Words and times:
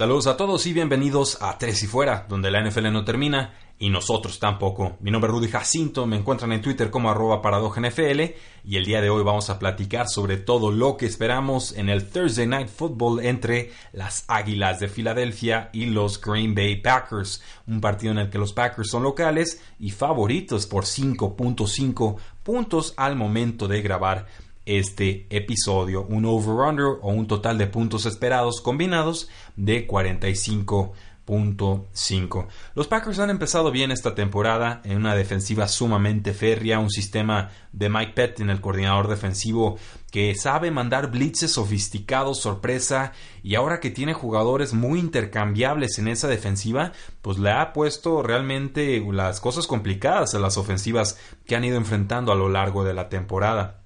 Saludos 0.00 0.28
a 0.28 0.38
todos 0.38 0.64
y 0.64 0.72
bienvenidos 0.72 1.36
a 1.42 1.58
Tres 1.58 1.82
y 1.82 1.86
Fuera, 1.86 2.24
donde 2.26 2.50
la 2.50 2.64
NFL 2.64 2.90
no 2.90 3.04
termina 3.04 3.52
y 3.78 3.90
nosotros 3.90 4.38
tampoco. 4.38 4.96
Mi 5.00 5.10
nombre 5.10 5.30
es 5.30 5.34
Rudy 5.34 5.48
Jacinto, 5.48 6.06
me 6.06 6.16
encuentran 6.16 6.52
en 6.52 6.62
Twitter 6.62 6.90
como 6.90 7.10
arroba 7.10 7.42
NFL 7.42 8.20
y 8.64 8.76
el 8.78 8.86
día 8.86 9.02
de 9.02 9.10
hoy 9.10 9.22
vamos 9.22 9.50
a 9.50 9.58
platicar 9.58 10.08
sobre 10.08 10.38
todo 10.38 10.70
lo 10.70 10.96
que 10.96 11.04
esperamos 11.04 11.76
en 11.76 11.90
el 11.90 12.08
Thursday 12.08 12.46
Night 12.46 12.68
Football 12.68 13.26
entre 13.26 13.72
las 13.92 14.24
Águilas 14.26 14.80
de 14.80 14.88
Filadelfia 14.88 15.68
y 15.74 15.84
los 15.84 16.18
Green 16.18 16.54
Bay 16.54 16.76
Packers, 16.76 17.42
un 17.66 17.82
partido 17.82 18.12
en 18.12 18.20
el 18.20 18.30
que 18.30 18.38
los 18.38 18.54
Packers 18.54 18.88
son 18.88 19.02
locales 19.02 19.62
y 19.78 19.90
favoritos 19.90 20.66
por 20.66 20.84
5.5 20.84 22.16
puntos 22.42 22.94
al 22.96 23.16
momento 23.16 23.68
de 23.68 23.82
grabar 23.82 24.24
este 24.66 25.26
episodio. 25.30 26.02
Un 26.02 26.24
over-under 26.24 26.98
o 27.02 27.10
un 27.10 27.26
total 27.26 27.58
de 27.58 27.66
puntos 27.66 28.06
esperados 28.06 28.60
combinados 28.60 29.28
de 29.56 29.86
45.5. 29.86 32.46
Los 32.74 32.88
Packers 32.88 33.18
han 33.18 33.30
empezado 33.30 33.70
bien 33.70 33.90
esta 33.90 34.14
temporada 34.14 34.80
en 34.84 34.96
una 34.96 35.14
defensiva 35.14 35.68
sumamente 35.68 36.32
férrea, 36.32 36.78
un 36.78 36.90
sistema 36.90 37.50
de 37.72 37.88
Mike 37.88 38.12
Pettin, 38.14 38.50
el 38.50 38.60
coordinador 38.60 39.08
defensivo, 39.08 39.78
que 40.10 40.34
sabe 40.34 40.72
mandar 40.72 41.10
blitzes 41.10 41.52
sofisticados, 41.52 42.40
sorpresa, 42.40 43.12
y 43.42 43.54
ahora 43.54 43.80
que 43.80 43.90
tiene 43.90 44.12
jugadores 44.12 44.74
muy 44.74 44.98
intercambiables 44.98 45.98
en 45.98 46.08
esa 46.08 46.26
defensiva, 46.26 46.92
pues 47.22 47.38
le 47.38 47.52
ha 47.52 47.72
puesto 47.72 48.22
realmente 48.22 49.04
las 49.12 49.40
cosas 49.40 49.68
complicadas 49.68 50.34
a 50.34 50.40
las 50.40 50.58
ofensivas 50.58 51.16
que 51.46 51.54
han 51.54 51.64
ido 51.64 51.76
enfrentando 51.76 52.32
a 52.32 52.36
lo 52.36 52.48
largo 52.48 52.82
de 52.82 52.94
la 52.94 53.08
temporada. 53.08 53.79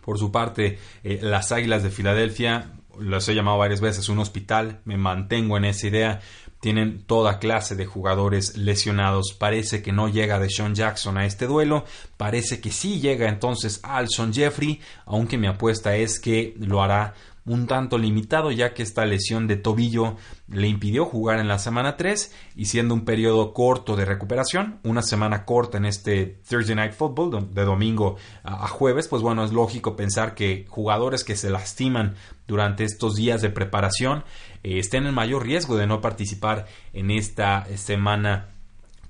Por 0.00 0.18
su 0.18 0.32
parte, 0.32 0.78
eh, 1.04 1.18
las 1.22 1.52
Águilas 1.52 1.82
de 1.82 1.90
Filadelfia, 1.90 2.72
los 2.98 3.28
he 3.28 3.34
llamado 3.34 3.58
varias 3.58 3.80
veces 3.80 4.08
un 4.08 4.18
hospital, 4.18 4.80
me 4.84 4.96
mantengo 4.96 5.56
en 5.56 5.64
esa 5.64 5.86
idea, 5.86 6.20
tienen 6.60 7.02
toda 7.04 7.38
clase 7.38 7.74
de 7.74 7.86
jugadores 7.86 8.56
lesionados. 8.56 9.34
Parece 9.38 9.82
que 9.82 9.92
no 9.92 10.08
llega 10.08 10.38
de 10.38 10.50
Sean 10.50 10.74
Jackson 10.74 11.16
a 11.16 11.24
este 11.24 11.46
duelo. 11.46 11.84
Parece 12.18 12.60
que 12.60 12.70
sí 12.70 13.00
llega 13.00 13.28
entonces 13.28 13.80
Alson 13.82 14.32
Jeffrey, 14.32 14.80
aunque 15.06 15.38
mi 15.38 15.46
apuesta 15.46 15.96
es 15.96 16.20
que 16.20 16.54
lo 16.58 16.82
hará 16.82 17.14
un 17.46 17.66
tanto 17.66 17.98
limitado 17.98 18.50
ya 18.50 18.74
que 18.74 18.82
esta 18.82 19.04
lesión 19.04 19.46
de 19.46 19.56
tobillo 19.56 20.16
le 20.48 20.68
impidió 20.68 21.04
jugar 21.04 21.38
en 21.38 21.48
la 21.48 21.58
semana 21.58 21.96
3 21.96 22.34
y 22.56 22.66
siendo 22.66 22.94
un 22.94 23.04
periodo 23.04 23.52
corto 23.52 23.96
de 23.96 24.04
recuperación, 24.04 24.80
una 24.84 25.02
semana 25.02 25.44
corta 25.44 25.78
en 25.78 25.86
este 25.86 26.40
Thursday 26.48 26.74
Night 26.74 26.92
Football 26.92 27.54
de 27.54 27.64
domingo 27.64 28.16
a 28.42 28.68
jueves, 28.68 29.08
pues 29.08 29.22
bueno, 29.22 29.44
es 29.44 29.52
lógico 29.52 29.96
pensar 29.96 30.34
que 30.34 30.66
jugadores 30.68 31.24
que 31.24 31.36
se 31.36 31.50
lastiman 31.50 32.14
durante 32.46 32.84
estos 32.84 33.14
días 33.14 33.42
de 33.42 33.50
preparación 33.50 34.24
eh, 34.62 34.78
estén 34.78 35.06
en 35.06 35.14
mayor 35.14 35.44
riesgo 35.44 35.76
de 35.76 35.86
no 35.86 36.00
participar 36.00 36.66
en 36.92 37.10
esta 37.10 37.66
semana 37.76 38.48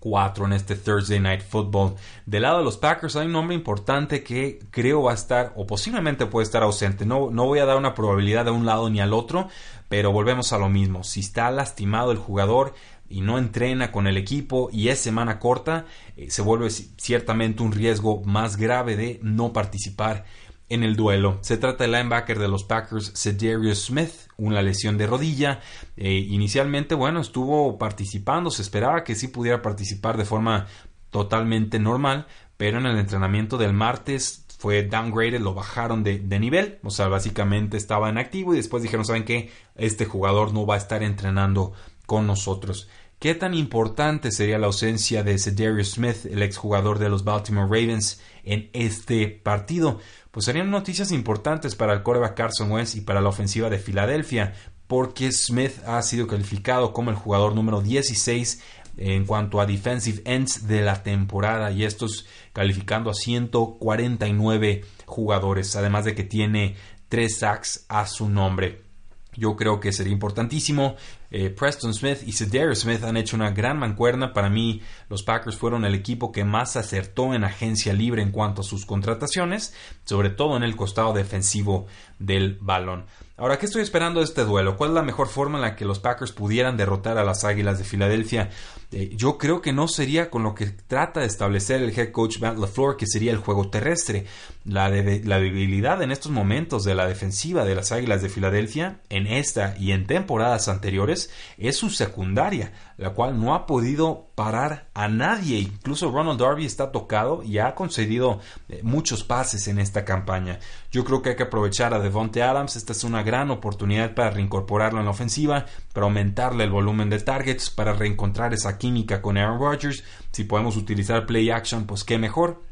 4 0.00 0.46
en 0.46 0.52
este 0.52 0.74
Thursday 0.74 1.20
Night 1.20 1.42
Football. 1.42 1.94
Del 2.26 2.42
lado 2.42 2.58
de 2.58 2.64
los 2.64 2.76
Packers 2.76 3.16
hay 3.16 3.26
un 3.26 3.32
nombre 3.32 3.54
importante 3.54 4.24
que 4.24 4.58
creo 4.70 5.04
va 5.04 5.12
a 5.12 5.14
estar 5.14 5.52
o 5.56 5.66
posiblemente 5.66 6.26
puede 6.26 6.44
estar 6.44 6.62
ausente. 6.62 7.06
No, 7.06 7.30
no 7.30 7.46
voy 7.46 7.60
a 7.60 7.66
dar 7.66 7.76
una 7.76 7.94
probabilidad 7.94 8.46
de 8.46 8.50
un 8.50 8.66
lado 8.66 8.90
ni 8.90 9.00
al 9.00 9.12
otro, 9.12 9.48
pero 9.88 10.10
volvemos 10.10 10.52
a 10.52 10.58
lo 10.58 10.68
mismo. 10.68 11.04
Si 11.04 11.20
está 11.20 11.50
lastimado 11.50 12.10
el 12.12 12.18
jugador 12.18 12.74
y 13.08 13.20
no 13.20 13.38
entrena 13.38 13.92
con 13.92 14.06
el 14.06 14.16
equipo 14.16 14.70
y 14.72 14.88
es 14.88 15.00
semana 15.00 15.38
corta, 15.38 15.84
eh, 16.16 16.30
se 16.30 16.42
vuelve 16.42 16.70
ciertamente 16.70 17.62
un 17.62 17.72
riesgo 17.72 18.22
más 18.24 18.56
grave 18.56 18.96
de 18.96 19.20
no 19.22 19.52
participar 19.52 20.24
en 20.70 20.84
el 20.84 20.97
duelo. 20.97 21.38
Se 21.42 21.58
trata 21.58 21.84
del 21.84 21.92
linebacker 21.92 22.38
de 22.38 22.48
los 22.48 22.64
Packers, 22.64 23.12
Cedarius 23.14 23.86
Smith, 23.86 24.12
una 24.38 24.62
lesión 24.62 24.97
de 24.97 25.06
rodilla. 25.06 25.60
Eh, 25.97 26.14
inicialmente, 26.31 26.94
bueno, 26.94 27.20
estuvo 27.20 27.76
participando, 27.76 28.50
se 28.50 28.62
esperaba 28.62 29.04
que 29.04 29.16
sí 29.16 29.28
pudiera 29.28 29.60
participar 29.60 30.16
de 30.16 30.25
forma 30.25 30.66
totalmente 31.10 31.78
normal, 31.78 32.26
pero 32.56 32.78
en 32.78 32.86
el 32.86 32.97
entrenamiento 32.98 33.59
del 33.59 33.72
martes 33.72 34.47
fue 34.59 34.84
downgraded, 34.84 35.41
lo 35.41 35.54
bajaron 35.54 36.04
de, 36.04 36.19
de, 36.19 36.38
nivel, 36.38 36.78
o 36.84 36.91
sea, 36.91 37.09
básicamente 37.09 37.76
estaba 37.76 38.09
en 38.09 38.19
activo 38.19 38.53
y 38.53 38.59
después 38.59 38.82
dijeron, 38.82 39.04
¿saben 39.04 39.25
qué? 39.25 39.50
Este 39.75 40.04
jugador 40.04 40.53
no 40.53 40.66
va 40.66 40.75
a 40.75 40.78
estar 40.78 41.03
entrenando 41.03 41.72
con 42.06 42.26
nosotros. 42.26 42.88
¿Qué 43.20 43.36
tan 43.36 43.54
importante 43.54 44.32
sería 44.32 44.58
la 44.58 44.66
ausencia 44.66 45.22
de 45.22 45.38
Cedarius 45.38 45.92
Smith, 45.92 46.26
el 46.28 46.42
exjugador 46.42 46.98
de 46.98 47.08
los 47.08 47.22
Baltimore 47.22 47.69
Ravens, 47.69 48.20
en 48.42 48.70
este 48.72 49.28
partido? 49.28 50.00
pues 50.31 50.47
serían 50.47 50.70
noticias 50.70 51.10
importantes 51.12 51.75
para 51.75 51.92
el 51.92 52.03
coreback 52.03 52.36
Carson 52.36 52.70
Wentz 52.70 52.94
y 52.94 53.00
para 53.00 53.20
la 53.20 53.28
ofensiva 53.28 53.69
de 53.69 53.78
Filadelfia, 53.78 54.54
porque 54.86 55.30
Smith 55.32 55.72
ha 55.86 56.00
sido 56.03 56.26
calificado 56.26 56.92
como 56.92 57.10
el 57.10 57.16
jugador 57.16 57.54
número 57.54 57.80
16 57.80 58.62
en 58.97 59.25
cuanto 59.25 59.60
a 59.60 59.66
defensive 59.66 60.22
ends 60.25 60.66
de 60.66 60.82
la 60.82 61.03
temporada 61.03 61.70
y 61.70 61.84
estos 61.84 62.26
calificando 62.53 63.10
a 63.10 63.14
149 63.14 64.84
jugadores, 65.06 65.75
además 65.76 66.04
de 66.04 66.14
que 66.14 66.25
tiene 66.25 66.76
3 67.09 67.38
sacks 67.38 67.86
a 67.88 68.06
su 68.06 68.28
nombre. 68.28 68.89
Yo 69.36 69.56
creo 69.56 69.80
que 69.80 69.92
sería 69.92 70.12
importantísimo. 70.12 70.96
Eh, 71.30 71.50
Preston 71.50 71.94
Smith 71.94 72.18
y 72.26 72.32
Cedarius 72.32 72.80
Smith 72.80 73.04
han 73.04 73.16
hecho 73.16 73.36
una 73.36 73.50
gran 73.50 73.78
mancuerna. 73.78 74.32
Para 74.32 74.50
mí, 74.50 74.82
los 75.08 75.22
Packers 75.22 75.56
fueron 75.56 75.84
el 75.84 75.94
equipo 75.94 76.32
que 76.32 76.44
más 76.44 76.76
acertó 76.76 77.32
en 77.34 77.44
agencia 77.44 77.92
libre 77.92 78.22
en 78.22 78.32
cuanto 78.32 78.62
a 78.62 78.64
sus 78.64 78.86
contrataciones, 78.86 79.74
sobre 80.04 80.30
todo 80.30 80.56
en 80.56 80.62
el 80.62 80.76
costado 80.76 81.12
defensivo 81.12 81.86
del 82.18 82.58
balón. 82.60 83.06
Ahora, 83.36 83.58
¿qué 83.58 83.66
estoy 83.66 83.82
esperando 83.82 84.20
de 84.20 84.26
este 84.26 84.44
duelo? 84.44 84.76
¿Cuál 84.76 84.91
es 84.91 84.94
la 84.94 85.02
mejor 85.02 85.28
forma 85.28 85.56
en 85.56 85.62
la 85.62 85.76
que 85.76 85.86
los 85.86 85.98
Packers 85.98 86.32
pudieran 86.32 86.76
derrotar 86.76 87.16
a 87.16 87.24
las 87.24 87.44
Águilas 87.44 87.78
de 87.78 87.84
Filadelfia? 87.84 88.50
Eh, 88.92 89.12
yo 89.14 89.38
creo 89.38 89.62
que 89.62 89.72
no 89.72 89.86
sería 89.86 90.30
con 90.30 90.42
lo 90.42 90.54
que 90.54 90.66
trata 90.66 91.20
de 91.20 91.26
establecer 91.26 91.80
el 91.80 91.96
head 91.96 92.10
coach 92.10 92.40
Matt 92.40 92.58
LaFleur, 92.58 92.96
que 92.96 93.06
sería 93.06 93.30
el 93.30 93.38
juego 93.38 93.70
terrestre. 93.70 94.26
La, 94.64 94.88
la 94.88 95.38
debilidad 95.38 96.02
en 96.02 96.10
estos 96.10 96.32
momentos 96.32 96.84
de 96.84 96.94
la 96.94 97.06
defensiva 97.06 97.64
de 97.64 97.74
las 97.74 97.92
Águilas 97.92 98.20
de 98.20 98.28
Filadelfia, 98.28 99.00
en 99.08 99.26
esta 99.26 99.74
y 99.78 99.92
en 99.92 100.06
temporadas 100.06 100.68
anteriores, 100.68 101.30
es 101.56 101.76
su 101.76 101.88
secundaria, 101.88 102.72
la 102.96 103.10
cual 103.10 103.40
no 103.40 103.54
ha 103.54 103.66
podido 103.66 104.26
parar 104.34 104.88
a 104.94 105.08
nadie. 105.08 105.58
Incluso 105.58 106.10
Ronald 106.10 106.40
Darby 106.40 106.66
está 106.66 106.92
tocado 106.92 107.42
y 107.42 107.58
ha 107.58 107.74
concedido 107.74 108.40
eh, 108.68 108.80
muchos 108.82 109.22
pases 109.22 109.68
en 109.68 109.78
esta 109.78 110.04
campaña. 110.04 110.58
Yo 110.90 111.04
creo 111.04 111.22
que 111.22 111.30
hay 111.30 111.36
que 111.36 111.44
aprovechar 111.44 111.94
a 111.94 112.00
Devonte 112.00 112.42
Adams. 112.42 112.76
Esta 112.76 112.92
es 112.92 113.04
una 113.04 113.22
gran 113.22 113.50
oportunidad 113.50 114.14
para 114.14 114.30
reincorporarlo 114.30 114.98
en 114.98 115.04
la 115.04 115.12
ofensiva, 115.12 115.66
para 115.92 116.06
aumentarle 116.06 116.64
el 116.64 116.70
volumen 116.70 117.08
de 117.08 117.20
targets, 117.20 117.70
para 117.70 117.92
reencontrar 117.92 118.52
esa 118.52 118.76
química 118.80 119.22
con 119.22 119.38
Aaron 119.38 119.60
Rodgers. 119.60 120.02
Si 120.32 120.42
podemos 120.42 120.76
utilizar 120.76 121.24
play 121.26 121.50
action, 121.50 121.86
pues 121.86 122.02
qué 122.02 122.18
mejor 122.18 122.68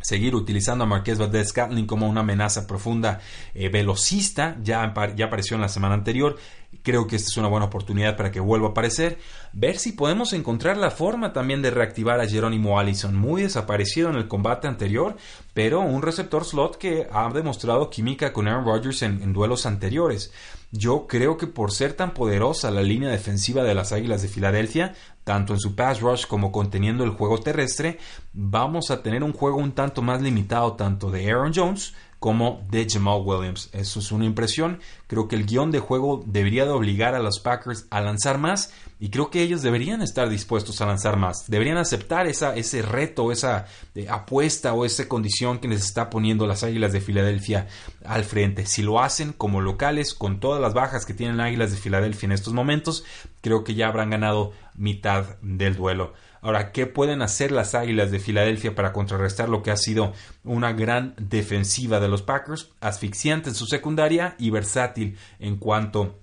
seguir 0.00 0.34
utilizando 0.34 0.84
a 0.84 0.86
Marqués 0.86 1.18
Valdez 1.18 1.48
Scantling 1.48 1.86
como 1.86 2.08
una 2.08 2.22
amenaza 2.22 2.66
profunda 2.66 3.20
eh, 3.54 3.68
velocista, 3.68 4.56
ya, 4.62 4.92
ya 5.14 5.26
apareció 5.26 5.56
en 5.56 5.60
la 5.60 5.68
semana 5.68 5.94
anterior, 5.94 6.36
creo 6.82 7.06
que 7.06 7.16
esta 7.16 7.28
es 7.28 7.36
una 7.36 7.48
buena 7.48 7.66
oportunidad 7.66 8.16
para 8.16 8.30
que 8.30 8.40
vuelva 8.40 8.68
a 8.68 8.70
aparecer, 8.70 9.18
ver 9.52 9.76
si 9.76 9.92
podemos 9.92 10.32
encontrar 10.32 10.78
la 10.78 10.90
forma 10.90 11.32
también 11.32 11.60
de 11.60 11.70
reactivar 11.70 12.18
a 12.20 12.26
Jerónimo 12.26 12.78
Allison, 12.78 13.14
muy 13.14 13.42
desaparecido 13.42 14.08
en 14.08 14.16
el 14.16 14.28
combate 14.28 14.68
anterior, 14.68 15.16
pero 15.52 15.80
un 15.80 16.00
receptor 16.00 16.44
slot 16.44 16.78
que 16.78 17.06
ha 17.12 17.28
demostrado 17.28 17.90
química 17.90 18.32
con 18.32 18.48
Aaron 18.48 18.64
Rodgers 18.64 19.02
en 19.02 19.32
duelos 19.34 19.66
anteriores. 19.66 20.32
Yo 20.72 21.08
creo 21.08 21.36
que 21.36 21.48
por 21.48 21.72
ser 21.72 21.94
tan 21.94 22.14
poderosa 22.14 22.70
la 22.70 22.82
línea 22.82 23.10
defensiva 23.10 23.64
de 23.64 23.74
las 23.74 23.90
Águilas 23.90 24.22
de 24.22 24.28
Filadelfia, 24.28 24.94
tanto 25.30 25.52
en 25.52 25.60
su 25.60 25.76
pass 25.76 26.00
rush 26.00 26.26
como 26.26 26.50
conteniendo 26.50 27.04
el 27.04 27.10
juego 27.10 27.38
terrestre, 27.38 28.00
vamos 28.32 28.90
a 28.90 29.00
tener 29.00 29.22
un 29.22 29.32
juego 29.32 29.58
un 29.58 29.70
tanto 29.70 30.02
más 30.02 30.20
limitado 30.20 30.72
tanto 30.72 31.08
de 31.08 31.30
Aaron 31.30 31.52
Jones 31.54 31.94
como 32.20 32.64
de 32.70 32.86
Jamal 32.88 33.22
Williams. 33.24 33.70
Eso 33.72 33.98
es 33.98 34.12
una 34.12 34.26
impresión. 34.26 34.78
Creo 35.06 35.26
que 35.26 35.36
el 35.36 35.46
guion 35.46 35.70
de 35.70 35.80
juego 35.80 36.22
debería 36.26 36.66
de 36.66 36.70
obligar 36.70 37.14
a 37.14 37.18
los 37.18 37.40
Packers 37.40 37.86
a 37.90 38.02
lanzar 38.02 38.36
más 38.36 38.72
y 39.00 39.08
creo 39.08 39.30
que 39.30 39.42
ellos 39.42 39.62
deberían 39.62 40.02
estar 40.02 40.28
dispuestos 40.28 40.82
a 40.82 40.86
lanzar 40.86 41.16
más. 41.16 41.46
Deberían 41.48 41.78
aceptar 41.78 42.26
esa, 42.26 42.54
ese 42.54 42.82
reto, 42.82 43.32
esa 43.32 43.64
eh, 43.94 44.06
apuesta 44.10 44.74
o 44.74 44.84
esa 44.84 45.08
condición 45.08 45.58
que 45.58 45.68
les 45.68 45.82
está 45.82 46.10
poniendo 46.10 46.46
las 46.46 46.62
Águilas 46.62 46.92
de 46.92 47.00
Filadelfia 47.00 47.68
al 48.04 48.24
frente. 48.24 48.66
Si 48.66 48.82
lo 48.82 49.00
hacen 49.00 49.32
como 49.32 49.62
locales, 49.62 50.12
con 50.12 50.40
todas 50.40 50.60
las 50.60 50.74
bajas 50.74 51.06
que 51.06 51.14
tienen 51.14 51.40
Águilas 51.40 51.70
de 51.70 51.78
Filadelfia 51.78 52.26
en 52.26 52.32
estos 52.32 52.52
momentos, 52.52 53.02
creo 53.40 53.64
que 53.64 53.74
ya 53.74 53.88
habrán 53.88 54.10
ganado 54.10 54.52
mitad 54.76 55.38
del 55.40 55.74
duelo. 55.74 56.12
Ahora, 56.42 56.72
¿qué 56.72 56.86
pueden 56.86 57.22
hacer 57.22 57.52
las 57.52 57.74
Águilas 57.74 58.10
de 58.10 58.18
Filadelfia 58.18 58.74
para 58.74 58.92
contrarrestar 58.92 59.48
lo 59.48 59.62
que 59.62 59.70
ha 59.70 59.76
sido 59.76 60.12
una 60.44 60.72
gran 60.72 61.14
defensiva 61.18 62.00
de 62.00 62.08
los 62.08 62.22
Packers? 62.22 62.70
Asfixiante 62.80 63.50
en 63.50 63.54
su 63.54 63.66
secundaria 63.66 64.36
y 64.38 64.50
versátil 64.50 65.18
en 65.38 65.56
cuanto 65.56 66.20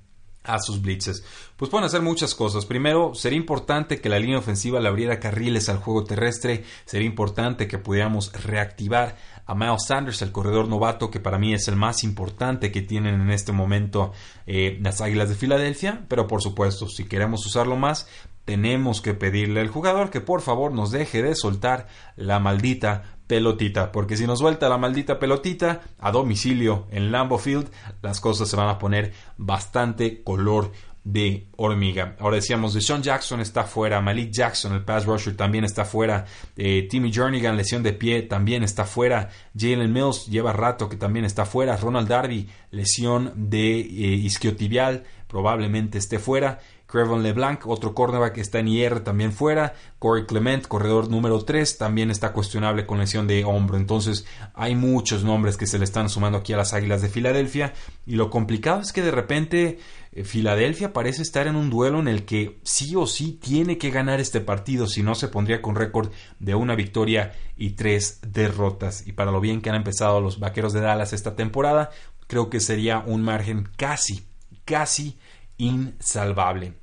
a 0.47 0.59
sus 0.59 0.81
blitzes. 0.81 1.23
Pues 1.55 1.69
pueden 1.69 1.85
hacer 1.85 2.01
muchas 2.01 2.33
cosas. 2.33 2.65
Primero, 2.65 3.13
sería 3.13 3.37
importante 3.37 3.99
que 3.99 4.09
la 4.09 4.19
línea 4.19 4.39
ofensiva 4.39 4.79
le 4.79 4.87
abriera 4.87 5.19
carriles 5.19 5.69
al 5.69 5.77
juego 5.77 6.03
terrestre. 6.03 6.63
Sería 6.85 7.07
importante 7.07 7.67
que 7.67 7.77
pudiéramos 7.77 8.31
reactivar 8.43 9.17
a 9.45 9.55
Miles 9.55 9.85
Sanders, 9.85 10.21
el 10.21 10.31
corredor 10.31 10.67
novato, 10.67 11.11
que 11.11 11.19
para 11.19 11.37
mí 11.37 11.53
es 11.53 11.67
el 11.67 11.75
más 11.75 12.03
importante 12.03 12.71
que 12.71 12.81
tienen 12.81 13.21
en 13.21 13.31
este 13.31 13.51
momento 13.51 14.13
eh, 14.45 14.77
las 14.81 15.01
Águilas 15.01 15.29
de 15.29 15.35
Filadelfia. 15.35 16.05
Pero 16.07 16.27
por 16.27 16.41
supuesto, 16.41 16.87
si 16.87 17.05
queremos 17.05 17.45
usarlo 17.45 17.75
más, 17.75 18.07
tenemos 18.47 19.01
que 19.01 19.13
pedirle 19.13 19.59
al 19.59 19.67
jugador 19.67 20.09
que 20.09 20.21
por 20.21 20.39
favor 20.41 20.71
nos 20.71 20.89
deje 20.89 21.21
de 21.21 21.35
soltar 21.35 21.87
la 22.15 22.39
maldita 22.39 23.17
pelotita, 23.27 23.91
porque 23.91 24.15
si 24.15 24.25
nos 24.25 24.39
suelta 24.39 24.69
la 24.69 24.77
maldita 24.77 25.19
pelotita 25.19 25.81
a 25.99 26.11
domicilio 26.11 26.87
en 26.89 27.11
Lambeau 27.11 27.39
Field, 27.39 27.69
las 28.01 28.21
cosas 28.21 28.47
se 28.47 28.55
van 28.55 28.69
a 28.69 28.79
poner 28.79 29.11
bastante 29.35 30.23
color 30.23 30.71
de 31.03 31.47
hormiga. 31.57 32.15
Ahora 32.19 32.37
decíamos, 32.37 32.73
de 32.73 32.79
Sean 32.79 33.03
Jackson 33.03 33.41
está 33.41 33.65
fuera, 33.65 33.99
Malik 33.99 34.31
Jackson, 34.31 34.73
el 34.73 34.85
pass 34.85 35.05
rusher, 35.05 35.35
también 35.35 35.65
está 35.65 35.83
fuera, 35.83 36.25
eh, 36.55 36.87
Timmy 36.89 37.11
Jernigan, 37.11 37.57
lesión 37.57 37.83
de 37.83 37.91
pie, 37.91 38.21
también 38.21 38.63
está 38.63 38.85
fuera, 38.85 39.29
Jalen 39.57 39.91
Mills 39.91 40.27
lleva 40.27 40.53
rato 40.53 40.87
que 40.87 40.95
también 40.95 41.25
está 41.25 41.45
fuera, 41.45 41.75
Ronald 41.75 42.07
Darby, 42.07 42.47
lesión 42.71 43.33
de 43.35 43.79
eh, 43.79 43.83
isquiotibial, 43.83 45.03
probablemente 45.27 45.97
esté 45.97 46.19
fuera, 46.19 46.59
Crevon 46.87 47.21
LeBlanc, 47.21 47.67
otro 47.67 47.93
cornerback 47.93 48.33
que 48.33 48.41
está 48.41 48.59
en 48.59 48.69
IR 48.69 49.01
también 49.01 49.33
fuera. 49.33 49.75
Corey 49.99 50.25
Clement, 50.25 50.65
corredor 50.67 51.09
número 51.09 51.43
3, 51.43 51.77
también 51.77 52.09
está 52.09 52.31
cuestionable 52.31 52.85
con 52.85 52.97
lesión 52.97 53.27
de 53.27 53.43
hombro. 53.43 53.75
Entonces 53.75 54.25
hay 54.53 54.73
muchos 54.73 55.25
nombres 55.25 55.57
que 55.57 55.67
se 55.67 55.79
le 55.79 55.83
están 55.83 56.09
sumando 56.09 56.37
aquí 56.37 56.53
a 56.53 56.57
las 56.57 56.73
Águilas 56.73 57.01
de 57.01 57.09
Filadelfia. 57.09 57.73
Y 58.05 58.15
lo 58.15 58.29
complicado 58.29 58.79
es 58.79 58.93
que 58.93 59.01
de 59.01 59.11
repente 59.11 59.79
eh, 60.13 60.23
Filadelfia 60.23 60.93
parece 60.93 61.23
estar 61.23 61.45
en 61.47 61.57
un 61.57 61.69
duelo 61.69 61.99
en 61.99 62.07
el 62.07 62.23
que 62.23 62.57
sí 62.63 62.95
o 62.95 63.05
sí 63.05 63.33
tiene 63.33 63.77
que 63.77 63.91
ganar 63.91 64.21
este 64.21 64.39
partido, 64.39 64.87
si 64.87 65.03
no 65.03 65.13
se 65.13 65.27
pondría 65.27 65.61
con 65.61 65.75
récord 65.75 66.11
de 66.39 66.55
una 66.55 66.75
victoria 66.75 67.33
y 67.57 67.71
tres 67.71 68.19
derrotas. 68.25 69.05
Y 69.05 69.11
para 69.11 69.31
lo 69.31 69.41
bien 69.41 69.61
que 69.61 69.69
han 69.69 69.75
empezado 69.75 70.21
los 70.21 70.39
Vaqueros 70.39 70.71
de 70.71 70.79
Dallas 70.79 71.11
esta 71.11 71.35
temporada, 71.35 71.89
creo 72.27 72.49
que 72.49 72.61
sería 72.61 72.99
un 72.99 73.23
margen 73.23 73.67
casi, 73.75 74.25
casi 74.63 75.17
insalvable. 75.57 76.73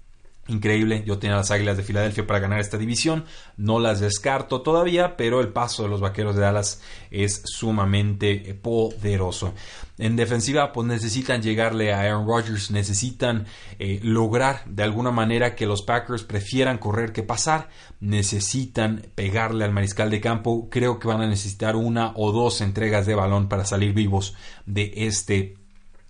Increíble, 0.47 1.05
yo 1.07 1.19
tenía 1.19 1.37
las 1.37 1.51
Águilas 1.51 1.79
de 1.79 1.83
Filadelfia 1.83 2.27
para 2.27 2.39
ganar 2.39 2.61
esta 2.61 2.77
división, 2.77 3.25
no 3.57 3.79
las 3.79 4.01
descarto 4.01 4.61
todavía, 4.61 5.17
pero 5.17 5.41
el 5.41 5.49
paso 5.49 5.85
de 5.85 5.89
los 5.89 6.03
Vaqueros 6.03 6.37
de 6.37 6.43
Dallas 6.43 6.83
es 7.11 7.41
sumamente 7.47 8.51
eh, 8.51 8.55
poderoso. 8.55 9.55
En 9.97 10.17
defensiva, 10.17 10.71
pues 10.73 10.87
necesitan 10.87 11.41
llegarle 11.41 11.95
a 11.95 12.01
Aaron 12.01 12.27
Rodgers, 12.27 12.71
necesitan 12.71 13.47
eh, 13.79 14.01
lograr 14.03 14.67
de 14.67 14.83
alguna 14.83 15.11
manera 15.11 15.55
que 15.55 15.65
los 15.65 15.81
Packers 15.81 16.25
prefieran 16.25 16.77
correr 16.77 17.15
que 17.15 17.23
pasar, 17.23 17.71
necesitan 18.01 19.07
pegarle 19.15 19.65
al 19.65 19.73
mariscal 19.73 20.11
de 20.11 20.21
campo, 20.21 20.69
creo 20.71 20.99
que 20.99 21.09
van 21.09 21.23
a 21.23 21.27
necesitar 21.27 21.75
una 21.75 22.13
o 22.17 22.33
dos 22.33 22.61
entregas 22.61 23.07
de 23.07 23.15
balón 23.15 23.49
para 23.49 23.65
salir 23.65 23.95
vivos 23.95 24.35
de 24.67 24.93
este 24.95 25.64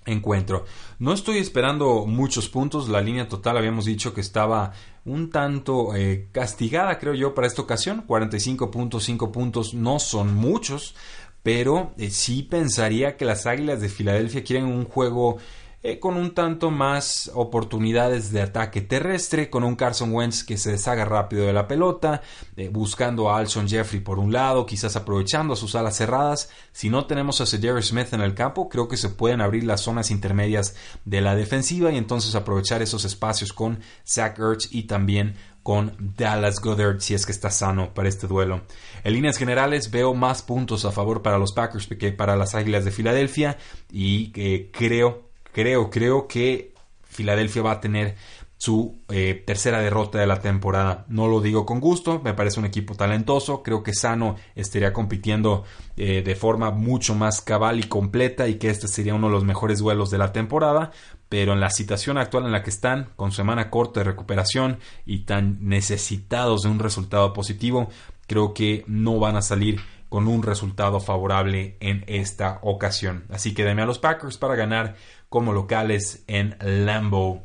encuentro. 0.06 0.64
No 0.98 1.12
estoy 1.12 1.38
esperando 1.38 2.06
muchos 2.06 2.48
puntos, 2.48 2.88
la 2.88 3.00
línea 3.00 3.28
total 3.28 3.56
habíamos 3.56 3.84
dicho 3.84 4.14
que 4.14 4.20
estaba 4.20 4.72
un 5.04 5.30
tanto 5.30 5.94
eh, 5.94 6.28
castigada 6.32 6.98
creo 6.98 7.14
yo 7.14 7.34
para 7.34 7.46
esta 7.46 7.62
ocasión, 7.62 8.06
45.5 8.06 9.30
puntos 9.30 9.74
no 9.74 9.98
son 9.98 10.34
muchos, 10.34 10.94
pero 11.42 11.92
eh, 11.98 12.10
sí 12.10 12.42
pensaría 12.42 13.16
que 13.16 13.24
las 13.24 13.46
Águilas 13.46 13.80
de 13.80 13.88
Filadelfia 13.88 14.44
quieren 14.44 14.64
un 14.64 14.84
juego 14.84 15.38
eh, 15.86 15.98
con 15.98 16.16
un 16.16 16.32
tanto 16.32 16.70
más 16.70 17.30
oportunidades 17.34 18.32
de 18.32 18.40
ataque 18.40 18.80
terrestre, 18.80 19.50
con 19.50 19.64
un 19.64 19.76
Carson 19.76 20.14
Wentz 20.14 20.42
que 20.42 20.56
se 20.56 20.70
deshaga 20.70 21.04
rápido 21.04 21.44
de 21.44 21.52
la 21.52 21.68
pelota, 21.68 22.22
eh, 22.56 22.70
buscando 22.70 23.28
a 23.28 23.36
Alshon 23.36 23.68
Jeffrey 23.68 24.00
por 24.00 24.18
un 24.18 24.32
lado, 24.32 24.64
quizás 24.64 24.96
aprovechando 24.96 25.54
sus 25.56 25.74
alas 25.74 25.98
cerradas. 25.98 26.48
Si 26.72 26.88
no 26.88 27.04
tenemos 27.04 27.42
a 27.42 27.46
Cedric 27.46 27.82
Smith 27.82 28.14
en 28.14 28.22
el 28.22 28.32
campo, 28.32 28.70
creo 28.70 28.88
que 28.88 28.96
se 28.96 29.10
pueden 29.10 29.42
abrir 29.42 29.64
las 29.64 29.82
zonas 29.82 30.10
intermedias 30.10 30.74
de 31.04 31.20
la 31.20 31.36
defensiva 31.36 31.92
y 31.92 31.98
entonces 31.98 32.34
aprovechar 32.34 32.80
esos 32.80 33.04
espacios 33.04 33.52
con 33.52 33.80
Zach 34.06 34.38
Ertz 34.38 34.68
y 34.72 34.84
también 34.84 35.34
con 35.62 36.14
Dallas 36.16 36.60
Goddard 36.60 37.02
si 37.02 37.12
es 37.12 37.26
que 37.26 37.32
está 37.32 37.50
sano 37.50 37.92
para 37.92 38.08
este 38.08 38.26
duelo. 38.26 38.62
En 39.02 39.12
líneas 39.12 39.36
generales 39.36 39.90
veo 39.90 40.14
más 40.14 40.40
puntos 40.40 40.86
a 40.86 40.92
favor 40.92 41.20
para 41.20 41.36
los 41.36 41.52
Packers 41.52 41.88
que 41.88 42.10
para 42.12 42.36
las 42.36 42.54
Águilas 42.54 42.86
de 42.86 42.90
Filadelfia 42.90 43.58
y 43.92 44.32
eh, 44.34 44.70
creo 44.72 45.33
creo, 45.54 45.88
creo 45.88 46.28
que 46.28 46.74
Filadelfia 47.04 47.62
va 47.62 47.72
a 47.72 47.80
tener 47.80 48.16
su 48.56 49.02
eh, 49.08 49.42
tercera 49.46 49.80
derrota 49.80 50.18
de 50.18 50.26
la 50.26 50.40
temporada. 50.40 51.04
No 51.08 51.28
lo 51.28 51.40
digo 51.40 51.66
con 51.66 51.80
gusto, 51.80 52.20
me 52.22 52.34
parece 52.34 52.60
un 52.60 52.66
equipo 52.66 52.94
talentoso, 52.94 53.62
creo 53.62 53.82
que 53.82 53.92
Sano 53.92 54.36
estaría 54.54 54.92
compitiendo 54.92 55.64
eh, 55.96 56.22
de 56.22 56.34
forma 56.34 56.70
mucho 56.70 57.14
más 57.14 57.40
cabal 57.40 57.78
y 57.78 57.84
completa 57.84 58.48
y 58.48 58.54
que 58.54 58.70
este 58.70 58.88
sería 58.88 59.14
uno 59.14 59.26
de 59.26 59.34
los 59.34 59.44
mejores 59.44 59.80
duelos 59.80 60.10
de 60.10 60.18
la 60.18 60.32
temporada, 60.32 60.92
pero 61.28 61.52
en 61.52 61.60
la 61.60 61.70
situación 61.70 62.16
actual 62.16 62.46
en 62.46 62.52
la 62.52 62.62
que 62.62 62.70
están, 62.70 63.10
con 63.16 63.32
semana 63.32 63.70
corta 63.70 64.00
de 64.00 64.04
recuperación 64.04 64.78
y 65.04 65.20
tan 65.20 65.58
necesitados 65.68 66.62
de 66.62 66.70
un 66.70 66.78
resultado 66.78 67.32
positivo, 67.32 67.88
creo 68.26 68.54
que 68.54 68.84
no 68.86 69.18
van 69.18 69.36
a 69.36 69.42
salir 69.42 69.80
con 70.08 70.28
un 70.28 70.44
resultado 70.44 71.00
favorable 71.00 71.76
en 71.80 72.04
esta 72.06 72.60
ocasión. 72.62 73.24
Así 73.30 73.52
que 73.52 73.64
deme 73.64 73.82
a 73.82 73.86
los 73.86 73.98
Packers 73.98 74.38
para 74.38 74.54
ganar 74.54 74.94
como 75.34 75.52
locales 75.52 76.22
en 76.28 76.56
Lambeau 76.60 77.42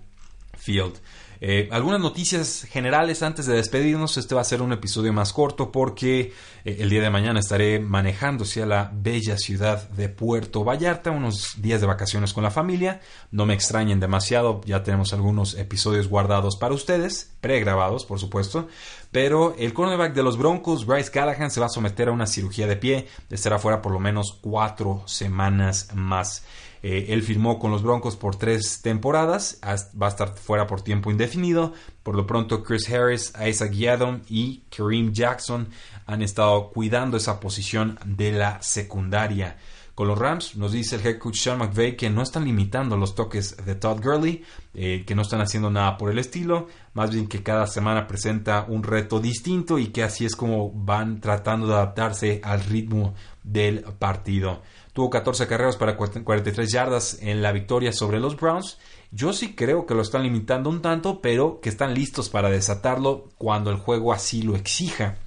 Field. 0.55 0.99
Eh, 1.41 1.69
algunas 1.71 1.99
noticias 1.99 2.67
generales 2.69 3.23
antes 3.23 3.47
de 3.47 3.55
despedirnos. 3.55 4.15
Este 4.17 4.35
va 4.35 4.41
a 4.41 4.43
ser 4.43 4.61
un 4.61 4.73
episodio 4.73 5.11
más 5.11 5.33
corto 5.33 5.71
porque 5.71 6.33
eh, 6.65 6.77
el 6.81 6.91
día 6.91 7.01
de 7.01 7.09
mañana 7.09 7.39
estaré 7.39 7.79
manejando 7.79 8.43
hacia 8.43 8.67
la 8.67 8.91
bella 8.93 9.37
ciudad 9.37 9.89
de 9.89 10.07
Puerto 10.07 10.63
Vallarta, 10.63 11.09
unos 11.09 11.59
días 11.63 11.81
de 11.81 11.87
vacaciones 11.87 12.31
con 12.31 12.43
la 12.43 12.51
familia. 12.51 13.01
No 13.31 13.47
me 13.47 13.55
extrañen 13.55 13.99
demasiado, 13.99 14.61
ya 14.65 14.83
tenemos 14.83 15.11
algunos 15.11 15.55
episodios 15.55 16.09
guardados 16.09 16.57
para 16.57 16.75
ustedes, 16.75 17.35
pregrabados 17.41 18.05
por 18.05 18.19
supuesto. 18.19 18.67
Pero 19.11 19.55
el 19.57 19.73
cornerback 19.73 20.13
de 20.13 20.21
los 20.21 20.37
Broncos, 20.37 20.85
Bryce 20.85 21.09
Callahan, 21.09 21.49
se 21.49 21.59
va 21.59 21.65
a 21.65 21.69
someter 21.69 22.09
a 22.09 22.11
una 22.11 22.27
cirugía 22.27 22.67
de 22.67 22.75
pie, 22.75 23.07
estará 23.31 23.57
fuera 23.57 23.81
por 23.81 23.93
lo 23.93 23.99
menos 23.99 24.37
cuatro 24.39 25.01
semanas 25.07 25.87
más. 25.95 26.43
Eh, 26.81 27.07
él 27.09 27.23
firmó 27.23 27.59
con 27.59 27.71
los 27.71 27.83
Broncos 27.83 28.15
por 28.15 28.35
tres 28.35 28.81
temporadas, 28.81 29.59
va 29.63 30.07
a 30.07 30.09
estar 30.09 30.35
fuera 30.35 30.67
por 30.67 30.81
tiempo 30.81 31.11
indefinido. 31.11 31.73
Por 32.03 32.15
lo 32.15 32.25
pronto, 32.25 32.63
Chris 32.63 32.89
Harris, 32.89 33.33
Isaac 33.45 33.71
Yadom 33.71 34.21
y 34.29 34.63
Kareem 34.75 35.11
Jackson 35.11 35.69
han 36.05 36.21
estado 36.21 36.69
cuidando 36.69 37.17
esa 37.17 37.39
posición 37.39 37.99
de 38.05 38.31
la 38.31 38.61
secundaria. 38.61 39.57
Con 39.99 40.07
los 40.07 40.17
Rams, 40.17 40.55
nos 40.55 40.71
dice 40.71 40.95
el 40.95 41.05
head 41.05 41.17
coach 41.17 41.35
Sean 41.35 41.57
McVay 41.57 41.97
que 41.97 42.09
no 42.09 42.21
están 42.21 42.45
limitando 42.45 42.95
los 42.95 43.15
toques 43.15 43.57
de 43.65 43.75
Todd 43.75 44.01
Gurley, 44.01 44.45
eh, 44.73 45.03
que 45.05 45.13
no 45.13 45.23
están 45.23 45.41
haciendo 45.41 45.69
nada 45.69 45.97
por 45.97 46.09
el 46.09 46.19
estilo, 46.19 46.69
más 46.93 47.11
bien 47.11 47.27
que 47.27 47.43
cada 47.43 47.67
semana 47.67 48.07
presenta 48.07 48.63
un 48.69 48.83
reto 48.83 49.19
distinto 49.19 49.77
y 49.77 49.87
que 49.87 50.03
así 50.03 50.23
es 50.23 50.37
como 50.37 50.71
van 50.71 51.19
tratando 51.19 51.67
de 51.67 51.73
adaptarse 51.73 52.39
al 52.45 52.63
ritmo 52.63 53.13
del 53.43 53.81
partido. 53.81 54.61
Tuvo 54.93 55.09
14 55.09 55.47
carreras 55.47 55.75
para 55.75 55.97
43 55.97 56.71
yardas 56.71 57.17
en 57.21 57.41
la 57.41 57.51
victoria 57.51 57.91
sobre 57.91 58.21
los 58.21 58.37
Browns. 58.37 58.77
Yo 59.11 59.33
sí 59.33 59.53
creo 59.53 59.85
que 59.85 59.95
lo 59.95 60.01
están 60.01 60.23
limitando 60.23 60.69
un 60.69 60.81
tanto, 60.81 61.19
pero 61.19 61.59
que 61.59 61.67
están 61.67 61.93
listos 61.93 62.29
para 62.29 62.49
desatarlo 62.49 63.27
cuando 63.37 63.69
el 63.69 63.75
juego 63.75 64.13
así 64.13 64.43
lo 64.43 64.55
exija. 64.55 65.17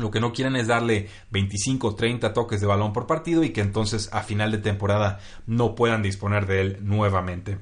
Lo 0.00 0.10
que 0.10 0.20
no 0.20 0.32
quieren 0.32 0.56
es 0.56 0.66
darle 0.66 1.08
25 1.30 1.88
o 1.88 1.94
30 1.94 2.32
toques 2.32 2.60
de 2.60 2.66
balón 2.66 2.92
por 2.92 3.06
partido 3.06 3.44
y 3.44 3.50
que 3.50 3.60
entonces 3.60 4.08
a 4.12 4.22
final 4.22 4.50
de 4.50 4.58
temporada 4.58 5.20
no 5.46 5.74
puedan 5.74 6.02
disponer 6.02 6.46
de 6.46 6.60
él 6.60 6.78
nuevamente. 6.82 7.58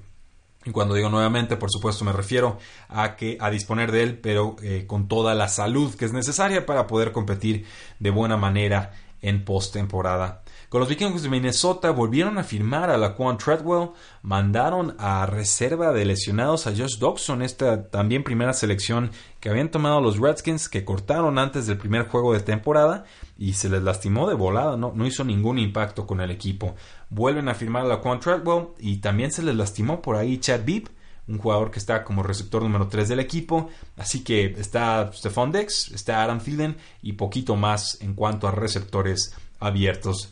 Y 0.64 0.70
cuando 0.70 0.94
digo 0.94 1.08
nuevamente, 1.08 1.56
por 1.56 1.70
supuesto, 1.70 2.04
me 2.04 2.12
refiero 2.12 2.58
a 2.88 3.16
que 3.16 3.38
a 3.40 3.50
disponer 3.50 3.92
de 3.92 4.02
él, 4.02 4.18
pero 4.18 4.56
eh, 4.62 4.84
con 4.86 5.08
toda 5.08 5.34
la 5.34 5.48
salud 5.48 5.94
que 5.94 6.04
es 6.04 6.12
necesaria 6.12 6.66
para 6.66 6.86
poder 6.86 7.12
competir 7.12 7.64
de 7.98 8.10
buena 8.10 8.36
manera 8.36 8.92
en 9.22 9.44
postemporada. 9.44 10.42
Con 10.68 10.80
los 10.80 10.90
vikingos 10.90 11.22
de 11.22 11.30
Minnesota 11.30 11.92
volvieron 11.92 12.36
a 12.36 12.44
firmar 12.44 12.90
a 12.90 12.98
la 12.98 13.14
Quan 13.14 13.38
Treadwell, 13.38 13.92
mandaron 14.20 14.94
a 14.98 15.24
reserva 15.24 15.94
de 15.94 16.04
lesionados 16.04 16.66
a 16.66 16.72
Josh 16.76 16.98
Dobson, 16.98 17.40
esta 17.40 17.88
también 17.88 18.22
primera 18.22 18.52
selección 18.52 19.10
que 19.40 19.48
habían 19.48 19.70
tomado 19.70 20.02
los 20.02 20.18
Redskins, 20.18 20.68
que 20.68 20.84
cortaron 20.84 21.38
antes 21.38 21.66
del 21.66 21.78
primer 21.78 22.06
juego 22.08 22.34
de 22.34 22.40
temporada 22.40 23.04
y 23.38 23.54
se 23.54 23.70
les 23.70 23.82
lastimó 23.82 24.28
de 24.28 24.34
volada, 24.34 24.76
no, 24.76 24.92
no 24.94 25.06
hizo 25.06 25.24
ningún 25.24 25.58
impacto 25.58 26.06
con 26.06 26.20
el 26.20 26.30
equipo. 26.30 26.74
Vuelven 27.08 27.48
a 27.48 27.54
firmar 27.54 27.86
a 27.86 27.88
la 27.88 28.00
Quan 28.02 28.20
Treadwell 28.20 28.68
y 28.78 28.98
también 28.98 29.32
se 29.32 29.42
les 29.42 29.56
lastimó 29.56 30.02
por 30.02 30.16
ahí 30.16 30.36
Chad 30.36 30.66
Beep 30.66 30.90
un 31.28 31.38
jugador 31.38 31.70
que 31.70 31.78
está 31.78 32.04
como 32.04 32.22
receptor 32.22 32.62
número 32.62 32.88
3 32.88 33.08
del 33.08 33.20
equipo. 33.20 33.70
Así 33.96 34.22
que 34.22 34.54
está 34.58 35.10
Stephon 35.14 35.52
Dex, 35.52 35.92
está 35.92 36.22
Adam 36.22 36.40
Thielen 36.40 36.76
y 37.02 37.14
poquito 37.14 37.56
más 37.56 37.98
en 38.00 38.14
cuanto 38.14 38.48
a 38.48 38.50
receptores 38.50 39.34
abiertos. 39.60 40.30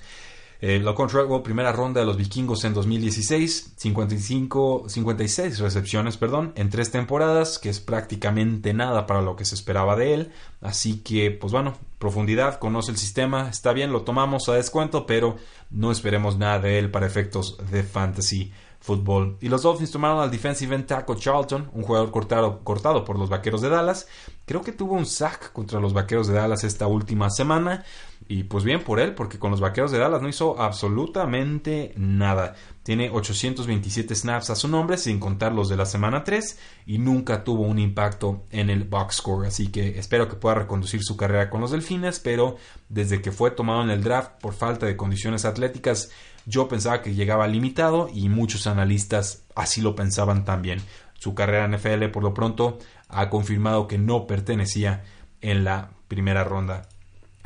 Eh, 0.60 0.80
la 0.80 0.94
Treadwell, 0.94 1.42
primera 1.42 1.72
ronda 1.72 2.00
de 2.00 2.06
los 2.06 2.16
vikingos 2.16 2.64
en 2.64 2.74
2016, 2.74 3.74
55, 3.76 4.84
56 4.88 5.58
recepciones, 5.58 6.16
perdón, 6.16 6.52
en 6.56 6.70
tres 6.70 6.90
temporadas, 6.90 7.58
que 7.58 7.68
es 7.68 7.80
prácticamente 7.80 8.72
nada 8.72 9.06
para 9.06 9.22
lo 9.22 9.36
que 9.36 9.44
se 9.44 9.54
esperaba 9.54 9.96
de 9.96 10.14
él. 10.14 10.32
Así 10.60 11.00
que, 11.00 11.30
pues 11.30 11.52
bueno, 11.52 11.74
profundidad, 11.98 12.58
conoce 12.58 12.90
el 12.90 12.96
sistema, 12.96 13.48
está 13.50 13.72
bien, 13.72 13.92
lo 13.92 14.02
tomamos 14.02 14.48
a 14.48 14.54
descuento, 14.54 15.06
pero 15.06 15.36
no 15.70 15.90
esperemos 15.90 16.38
nada 16.38 16.60
de 16.60 16.78
él 16.78 16.90
para 16.90 17.06
efectos 17.06 17.58
de 17.70 17.82
fantasy 17.82 18.52
fútbol. 18.86 19.36
Y 19.40 19.48
los 19.48 19.62
Dolphins 19.62 19.90
tomaron 19.90 20.20
al 20.20 20.30
defensive 20.30 20.72
end 20.74 20.86
tackle 20.86 21.16
Charlton, 21.16 21.68
un 21.72 21.82
jugador 21.82 22.12
cortado, 22.12 22.60
cortado 22.62 23.04
por 23.04 23.18
los 23.18 23.28
Vaqueros 23.28 23.60
de 23.60 23.68
Dallas. 23.68 24.06
Creo 24.44 24.62
que 24.62 24.70
tuvo 24.70 24.94
un 24.94 25.06
sack 25.06 25.52
contra 25.52 25.80
los 25.80 25.92
Vaqueros 25.92 26.28
de 26.28 26.34
Dallas 26.34 26.62
esta 26.62 26.86
última 26.86 27.28
semana. 27.30 27.84
Y 28.28 28.44
pues 28.44 28.64
bien 28.64 28.82
por 28.82 28.98
él, 28.98 29.14
porque 29.14 29.38
con 29.38 29.52
los 29.52 29.60
Vaqueros 29.60 29.92
de 29.92 29.98
Dallas 29.98 30.20
no 30.20 30.28
hizo 30.28 30.60
absolutamente 30.60 31.92
nada. 31.96 32.56
Tiene 32.82 33.08
827 33.10 34.16
snaps 34.16 34.50
a 34.50 34.56
su 34.56 34.66
nombre, 34.66 34.98
sin 34.98 35.20
contar 35.20 35.52
los 35.52 35.68
de 35.68 35.76
la 35.76 35.86
semana 35.86 36.24
3, 36.24 36.58
y 36.86 36.98
nunca 36.98 37.44
tuvo 37.44 37.62
un 37.62 37.78
impacto 37.78 38.44
en 38.50 38.68
el 38.68 38.82
box 38.82 39.16
score. 39.16 39.46
Así 39.46 39.68
que 39.68 39.98
espero 39.98 40.28
que 40.28 40.34
pueda 40.34 40.56
reconducir 40.56 41.04
su 41.04 41.16
carrera 41.16 41.48
con 41.50 41.60
los 41.60 41.70
Delfines, 41.70 42.18
pero 42.18 42.56
desde 42.88 43.22
que 43.22 43.30
fue 43.30 43.52
tomado 43.52 43.82
en 43.82 43.90
el 43.90 44.02
draft 44.02 44.40
por 44.40 44.54
falta 44.54 44.86
de 44.86 44.96
condiciones 44.96 45.44
atléticas, 45.44 46.10
yo 46.46 46.66
pensaba 46.66 47.02
que 47.02 47.14
llegaba 47.14 47.46
limitado 47.46 48.08
y 48.12 48.28
muchos 48.28 48.66
analistas 48.66 49.44
así 49.54 49.80
lo 49.80 49.94
pensaban 49.94 50.44
también. 50.44 50.80
Su 51.14 51.34
carrera 51.34 51.64
en 51.64 51.76
NFL 51.76 52.10
por 52.12 52.24
lo 52.24 52.34
pronto 52.34 52.78
ha 53.08 53.30
confirmado 53.30 53.86
que 53.86 53.98
no 53.98 54.26
pertenecía 54.26 55.04
en 55.40 55.64
la 55.64 55.90
primera 56.08 56.42
ronda 56.44 56.88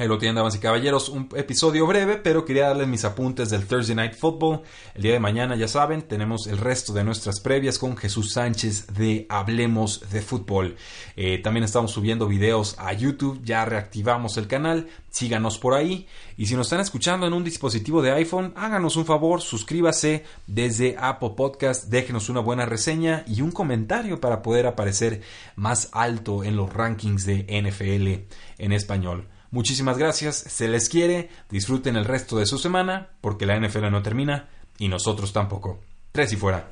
Ahí 0.01 0.09
lo 0.09 0.17
tienen, 0.17 0.37
damas 0.37 0.57
y 0.57 0.61
caballeros, 0.61 1.11
un 1.11 1.29
episodio 1.37 1.87
breve, 1.87 2.17
pero 2.17 2.47
quería 2.47 2.69
darles 2.69 2.89
mis 2.89 3.05
apuntes 3.05 3.51
del 3.51 3.67
Thursday 3.67 3.95
Night 3.95 4.15
Football. 4.15 4.63
El 4.95 5.03
día 5.03 5.13
de 5.13 5.21
mañana, 5.21 5.57
ya 5.57 5.69
saben, 5.69 6.01
tenemos 6.01 6.47
el 6.47 6.57
resto 6.57 6.95
de 6.95 7.05
nuestras 7.05 7.39
previas 7.39 7.79
con 7.79 7.99
Jesús 7.99 8.33
Sánchez 8.33 8.87
de 8.95 9.27
Hablemos 9.29 10.11
de 10.11 10.23
Fútbol. 10.23 10.77
Eh, 11.17 11.37
también 11.45 11.65
estamos 11.65 11.91
subiendo 11.91 12.27
videos 12.29 12.77
a 12.79 12.95
YouTube, 12.95 13.43
ya 13.45 13.67
reactivamos 13.67 14.39
el 14.39 14.47
canal, 14.47 14.89
síganos 15.11 15.59
por 15.59 15.75
ahí. 15.75 16.07
Y 16.39 16.47
si 16.47 16.55
nos 16.55 16.69
están 16.69 16.81
escuchando 16.81 17.27
en 17.27 17.35
un 17.35 17.45
dispositivo 17.45 18.01
de 18.01 18.13
iPhone, 18.13 18.55
háganos 18.57 18.97
un 18.97 19.05
favor, 19.05 19.43
suscríbase 19.43 20.25
desde 20.47 20.97
Apple 20.99 21.33
Podcast, 21.37 21.91
déjenos 21.91 22.31
una 22.31 22.41
buena 22.41 22.65
reseña 22.65 23.23
y 23.27 23.43
un 23.43 23.53
comentario 23.53 24.19
para 24.19 24.41
poder 24.41 24.67
aparecer 24.67 25.21
más 25.57 25.91
alto 25.93 26.43
en 26.43 26.57
los 26.57 26.73
rankings 26.73 27.27
de 27.27 27.43
NFL 27.43 28.33
en 28.57 28.73
español. 28.73 29.29
Muchísimas 29.51 29.99
gracias, 29.99 30.37
se 30.37 30.69
les 30.69 30.89
quiere, 30.89 31.29
disfruten 31.51 31.97
el 31.97 32.05
resto 32.05 32.39
de 32.39 32.47
su 32.47 32.59
semana, 32.59 33.09
porque 33.21 33.47
la 33.47 33.59
NFL 33.59 33.91
no 33.91 34.03
termina 34.03 34.49
y 34.79 34.89
nosotros 34.89 35.33
tampoco. 35.33 35.81
Tres 36.13 36.33
y 36.33 36.37
fuera. 36.37 36.71